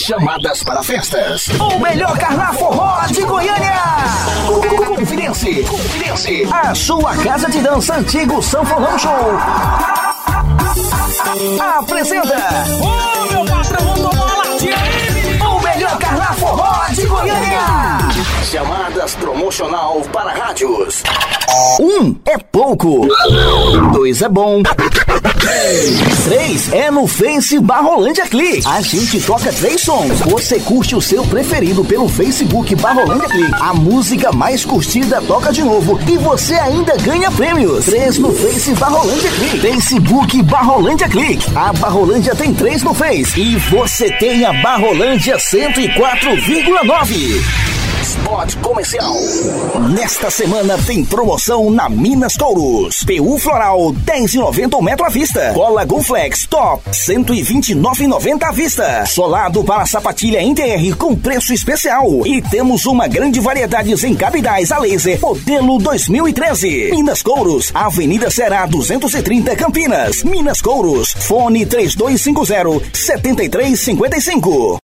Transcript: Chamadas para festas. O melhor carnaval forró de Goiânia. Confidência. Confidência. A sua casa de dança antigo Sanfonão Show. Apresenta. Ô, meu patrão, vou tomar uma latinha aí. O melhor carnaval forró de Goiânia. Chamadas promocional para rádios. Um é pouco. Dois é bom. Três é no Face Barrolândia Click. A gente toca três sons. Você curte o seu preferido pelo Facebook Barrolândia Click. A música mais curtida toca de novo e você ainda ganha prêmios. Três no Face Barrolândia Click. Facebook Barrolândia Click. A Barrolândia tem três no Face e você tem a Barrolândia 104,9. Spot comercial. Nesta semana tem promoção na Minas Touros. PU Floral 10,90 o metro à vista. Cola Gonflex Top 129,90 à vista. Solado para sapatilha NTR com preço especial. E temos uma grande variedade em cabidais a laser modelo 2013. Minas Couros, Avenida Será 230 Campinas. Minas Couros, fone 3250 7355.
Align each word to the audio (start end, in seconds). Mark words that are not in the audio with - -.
Chamadas 0.00 0.62
para 0.62 0.82
festas. 0.82 1.48
O 1.48 1.78
melhor 1.78 2.16
carnaval 2.18 2.54
forró 2.54 3.06
de 3.06 3.22
Goiânia. 3.22 3.74
Confidência. 4.86 5.64
Confidência. 5.64 6.48
A 6.54 6.74
sua 6.74 7.16
casa 7.16 7.48
de 7.50 7.60
dança 7.60 7.94
antigo 7.96 8.42
Sanfonão 8.42 8.98
Show. 8.98 9.38
Apresenta. 11.78 12.36
Ô, 12.82 13.32
meu 13.32 13.44
patrão, 13.44 13.86
vou 13.86 14.10
tomar 14.10 14.24
uma 14.24 14.36
latinha 14.36 14.76
aí. 14.76 15.40
O 15.40 15.60
melhor 15.60 15.98
carnaval 15.98 16.34
forró 16.36 16.86
de 16.92 17.06
Goiânia. 17.06 17.60
Chamadas 18.50 19.14
promocional 19.14 20.00
para 20.12 20.32
rádios. 20.32 21.02
Um 21.80 22.14
é 22.26 22.38
pouco. 22.38 23.06
Dois 23.92 24.22
é 24.22 24.28
bom. 24.28 24.62
Três 26.24 26.72
é 26.72 26.90
no 26.90 27.06
Face 27.06 27.58
Barrolândia 27.58 28.26
Click. 28.26 28.66
A 28.66 28.80
gente 28.80 29.20
toca 29.20 29.52
três 29.52 29.80
sons. 29.80 30.20
Você 30.20 30.60
curte 30.60 30.94
o 30.94 31.00
seu 31.00 31.24
preferido 31.24 31.84
pelo 31.84 32.08
Facebook 32.08 32.74
Barrolândia 32.76 33.28
Click. 33.28 33.52
A 33.60 33.74
música 33.74 34.32
mais 34.32 34.64
curtida 34.64 35.20
toca 35.22 35.52
de 35.52 35.62
novo 35.64 35.98
e 36.08 36.16
você 36.18 36.54
ainda 36.54 36.96
ganha 36.98 37.30
prêmios. 37.30 37.86
Três 37.86 38.18
no 38.18 38.32
Face 38.32 38.74
Barrolândia 38.74 39.30
Click. 39.30 39.60
Facebook 39.60 40.42
Barrolândia 40.42 41.08
Click. 41.08 41.44
A 41.56 41.72
Barrolândia 41.72 42.34
tem 42.34 42.54
três 42.54 42.82
no 42.82 42.94
Face 42.94 43.40
e 43.40 43.56
você 43.56 44.10
tem 44.18 44.44
a 44.44 44.52
Barrolândia 44.62 45.36
104,9. 45.36 47.59
Spot 48.10 48.56
comercial. 48.56 49.14
Nesta 49.94 50.32
semana 50.32 50.76
tem 50.84 51.04
promoção 51.04 51.70
na 51.70 51.88
Minas 51.88 52.34
Touros. 52.34 53.04
PU 53.04 53.38
Floral 53.38 53.78
10,90 54.04 54.74
o 54.76 54.82
metro 54.82 55.06
à 55.06 55.08
vista. 55.08 55.52
Cola 55.54 55.84
Gonflex 55.84 56.44
Top 56.46 56.82
129,90 56.90 58.42
à 58.42 58.50
vista. 58.50 59.06
Solado 59.06 59.62
para 59.62 59.86
sapatilha 59.86 60.42
NTR 60.42 60.96
com 60.98 61.14
preço 61.14 61.54
especial. 61.54 62.26
E 62.26 62.42
temos 62.42 62.84
uma 62.84 63.06
grande 63.06 63.38
variedade 63.38 63.94
em 64.04 64.16
cabidais 64.16 64.72
a 64.72 64.80
laser 64.80 65.20
modelo 65.20 65.78
2013. 65.78 66.90
Minas 66.90 67.22
Couros, 67.22 67.70
Avenida 67.72 68.28
Será 68.28 68.66
230 68.66 69.54
Campinas. 69.54 70.24
Minas 70.24 70.60
Couros, 70.60 71.14
fone 71.16 71.64
3250 71.64 72.90
7355. 72.92 74.78